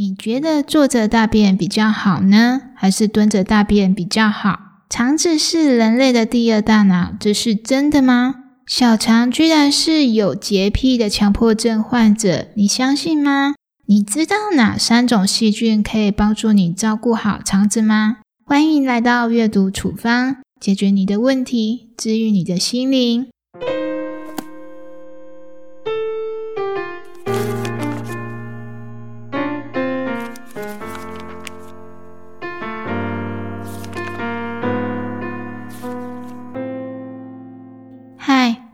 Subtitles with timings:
[0.00, 4.58] 你觉得坐着大便比较好呢，还是蹲着大便比较好？
[4.88, 8.36] 肠子是人类的第二大脑，这是真的吗？
[8.66, 13.54] 小肠居然是有洁癖的强迫症患者，你相信吗？
[13.84, 18.20] 你知道哪三种细菌可以帮助你照顾好肠子吗？
[18.46, 23.26] 欢迎来到阅读处方，解决你的问题，治愈你的心灵。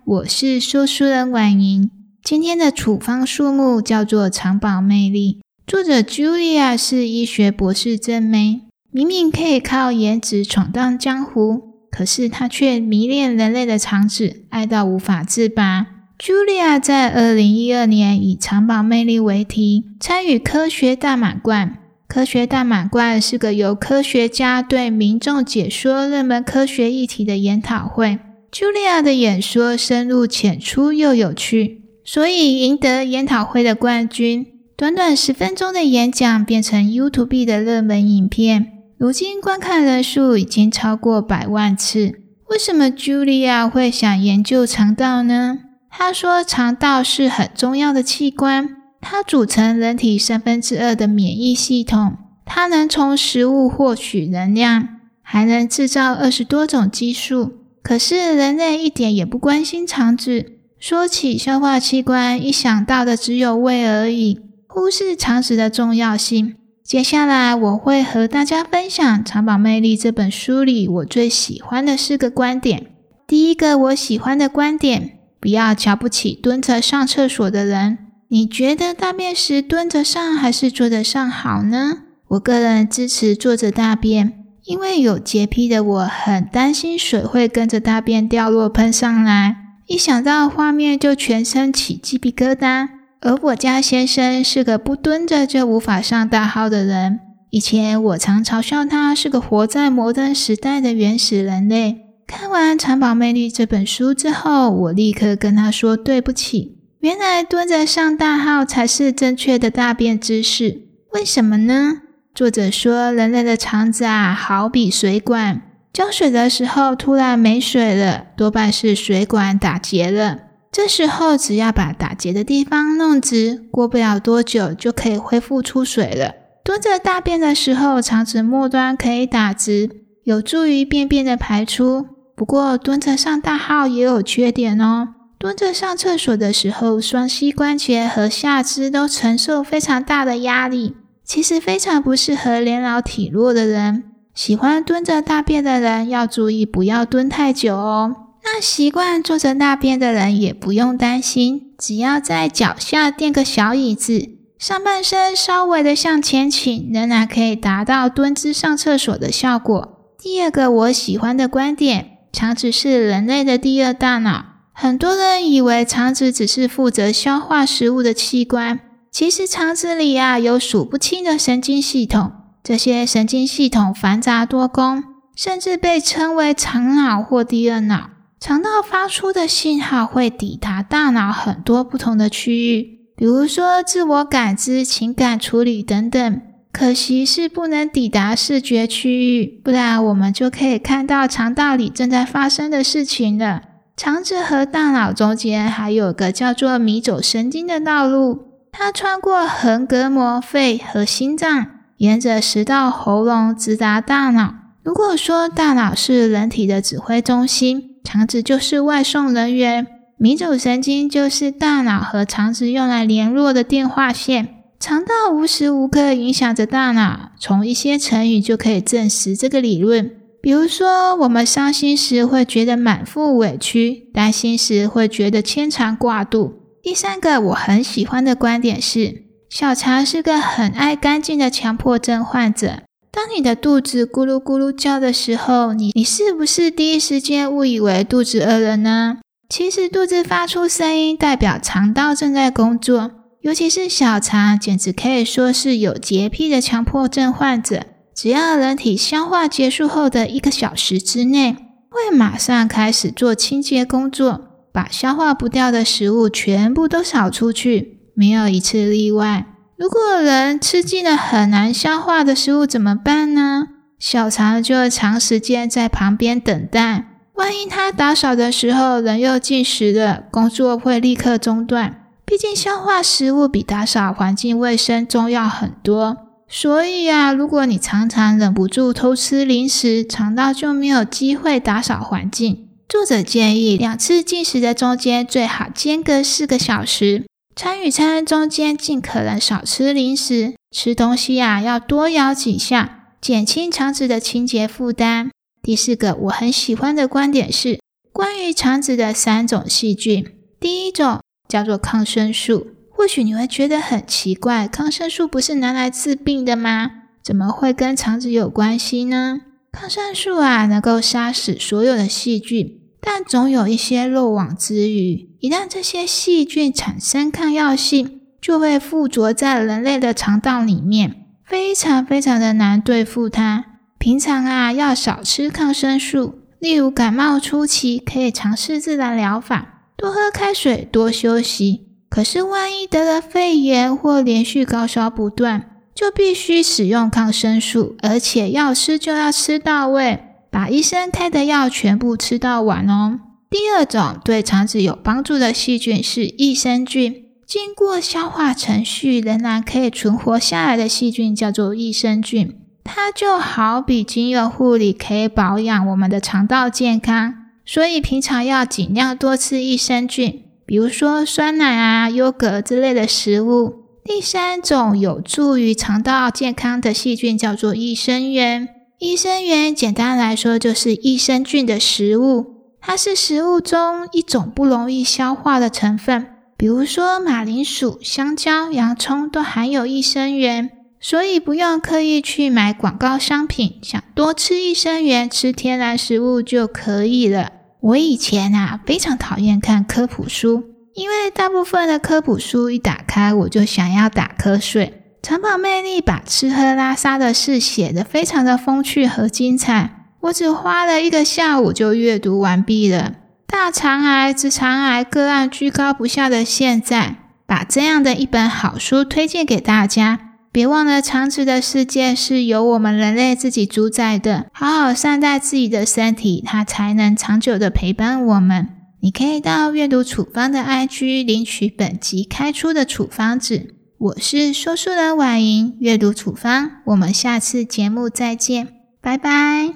[0.07, 1.91] 我是说书人婉莹，
[2.23, 5.41] 今天的处方数目叫做藏宝魅力。
[5.67, 8.61] 作者 Julia 是医学博士正妹，
[8.93, 15.89] 明明可以靠颜值闯荡江湖，可是她却迷恋人类的肠子，爱到无法自拔。
[16.21, 21.79] Julia 在二零一二年以藏宝魅力为题，参与科学大满贯。
[22.07, 28.21] 科学大满贯是个由科学家对民众解说热门科学议题的研讨会。
[28.59, 34.47] Julia 的演说深入浅出又有趣，所以赢得研讨会的冠军。
[34.79, 42.19] 短短十分钟的演讲变成 YouTube 的热门影片，如今观看人数已经超过百万次。
[42.49, 45.59] 为什么 Julia 会想研究肠道呢？
[45.91, 48.71] 她说，肠道是很重要的器官，
[49.03, 54.89] 它组成人体三分之二的免疫系统，它能从食物获取能量，
[55.21, 57.66] 还能制造二十多种激素。
[57.87, 60.45] 可是人类一点也不关心肠子。
[60.81, 66.57] 说起消化器官，一想到的只有胃而已，忽视肠子的重要性。
[66.83, 72.87] 接下来我会和大家分享《肠宝魅力》这本书里我最喜欢的四个观点。
[73.25, 77.99] 第一个我喜欢的观点：不要瞧不起蹲着上厕所的人。
[78.27, 81.99] 你觉得大便时蹲着上还是坐着上好呢？
[82.31, 84.46] 我个人支持坐着大便。
[84.67, 89.57] 因为有洁癖的我，很担心水会跟着大便掉落喷上来，
[89.87, 92.89] 一想到画面就全身起鸡皮疙瘩。
[93.21, 101.99] 而我家先生是个不蹲着就无法上大号的人，以前我常嘲笑他是个活在摩登时代的原始人类。
[102.27, 106.79] 看完《藏宝魅力》这本书之后，我立刻跟他说对不起。
[106.99, 112.03] 原来蹲着上大号才是正确的大便姿势，为什么呢？
[112.37, 120.41] 作者说，人类的肠子啊，好比水管，浇水的时候突然没水了，多半是水管打结了。
[120.71, 126.35] 这时候只要把打结的地方弄直，过不了多久就可以恢复出水了。
[126.63, 129.89] 蹲着大便的时候，肠子末端可以打直，
[130.25, 132.05] 有助于便便的排出。
[132.37, 135.09] 不过蹲着上大号也有缺点哦。
[135.39, 140.97] 蹲着上厕所的时候，双膝关节和下肢都承受非常大的压力。
[141.27, 144.05] 其实非常不适合年老体弱的人。
[144.33, 148.15] 喜欢蹲着大便的人要注意，不要蹲太久哦。
[148.45, 160.15] 那习惯坐着大便的人也不用担心，只要在脚下垫个小椅子，上半身稍微的向前倾，仍然可以达到蹲姿上厕所的效果。
[160.19, 164.45] 第二个我喜欢的观点，肠子是人类的第二大脑。
[164.73, 168.79] 很多人以为肠子只是负责消化食物的器官。
[169.19, 172.33] 其实肠子里啊有数不清的神经系统，
[172.63, 175.03] 这些神经系统繁杂多功，
[175.35, 178.11] 甚至被称为肠脑或第二脑。
[178.39, 182.83] 肠道发出的信号会抵达大脑很多不同的区域，
[183.17, 186.43] 比如说自我感知、情感处理等等。
[186.71, 193.63] 可惜是不能抵达视觉区域，不然我们就可以看到肠道里正在发生的事情了。
[193.97, 198.46] 肠子和大脑中间还有个叫做迷走神经的道路。
[198.79, 201.67] 它穿过横膈膜、肺和心脏，
[201.97, 204.53] 沿着食道、喉咙直达大脑。
[204.83, 209.87] 如果说大脑是人体的指挥中心，肠子就是外送人员，
[210.19, 214.47] 迷走神经就是大脑和肠子用来联络的电话线。
[214.79, 217.31] 肠道无时无刻影响着大脑。
[217.41, 220.11] 从一些成语就可以证实这个理论。
[220.43, 226.66] 比如说，我们伤心时会觉得满腹委屈，担心时会觉得牵肠挂肚。
[226.87, 232.83] 第三个我很喜欢的观点是，小肠是个很爱干净的强迫症患者。
[233.11, 239.19] 当你的肚子咕噜咕噜叫的时候，你你是不是第一时间误以为肚子饿了呢？
[239.49, 243.11] 其实肚子发出声音代表肠道正在工作，
[243.41, 247.83] 尤其是小肠，简直可以说是有洁癖的强迫症患者。
[248.15, 251.57] 只要人体消化结束后的一个小时之内，
[251.91, 254.46] 会马上开始做清洁工作。
[254.77, 259.47] 把消化不掉的食物全部都扫出去，没有一次例外。
[259.79, 263.69] 如果人吃进了很难消化的食物怎么办呢？
[263.99, 267.07] 小肠就会长时间在旁边等待。
[267.37, 272.03] 万一他打扫的时候人又进食了，工作会立刻中断。
[272.27, 276.19] 毕竟消化食物比打扫环境卫生重要很多。
[276.47, 282.66] 所以啊，如果你常常忍不住偷吃零食，肠道就没有机会打扫环境。
[282.89, 287.25] 作者建议，两次进食的中间最好间隔四个小时。
[287.57, 295.33] 餐与餐中间尽可能少吃零食，吃东西啊要多咬几下，减轻肠子的清洁负担。
[295.61, 297.81] 第四个我很喜欢的观点是
[298.13, 300.25] 关于肠子的三种细菌。
[300.61, 306.93] 第一种叫做抗生素，或许你会觉得很奇怪，抗生素不是拿来治病的吗？
[307.21, 309.41] 怎么会跟肠子有关系呢？
[309.79, 315.29] 抗生素啊，能够杀死所有的细菌，但总有一些漏网之鱼。
[315.41, 323.67] 一旦这些细菌产生抗药性，就会附着在人类的肠道里面，非常非常的难对付它。
[323.99, 326.39] 平常啊，要少吃抗生素。
[326.59, 331.83] 例如感冒初期，可以尝试自然疗法，多喝开水，多休息。
[332.09, 340.21] 可是万一得了肺炎或连续高烧不断，就必须使用抗生素，而且要吃就要吃到位，
[340.51, 343.19] 把医生开的药全部吃到完哦。
[343.49, 352.55] 第二种对肠子有帮助的细菌是益生菌，经过消化程序仍然可以存活下来的细菌叫做益生菌。
[352.85, 357.33] 它就好比精油护理，可以保养我们的肠道健康，
[357.65, 363.86] 所以平常要尽量多吃益生菌，比如说酸奶啊、优格之类的食物。
[364.07, 368.69] 第三种有助于肠道健康的细菌叫做益生元。
[368.99, 372.47] 益生元简单来说就是益生菌的食物，
[372.81, 376.25] 它是食物中一种不容易消化的成分，
[376.57, 380.71] 比如说马铃薯、香蕉、洋葱都含有益生元。
[381.01, 387.51] 所以不用刻意去买广告商品，想多吃益生元，吃天然食物就可以了。
[387.81, 390.65] 我以前啊非常讨厌看科普书，
[390.97, 395.03] 因为大部分的科普书一打开我就想要打瞌睡。
[395.23, 399.91] 城堡魅力把吃喝拉撒的事写得非常的风趣和精彩，
[400.21, 403.13] 我只花了一个下午就阅读完毕了。
[403.47, 410.21] 大肠癌、直肠癌个案居高不下的现在，把这样的一本好书推荐给大家。
[410.51, 414.47] 别忘了，肠子的世界是由我们人类自己主宰的。
[414.53, 418.69] 好好善待自己的身体，它才能长久的陪伴我们。
[419.07, 423.77] 你可以到阅读处方的 IG 领取本集开出的处方纸。
[423.99, 426.83] 我是说书人婉莹，阅读处方。
[426.87, 428.67] 我们下次节目再见，
[429.01, 429.75] 拜拜。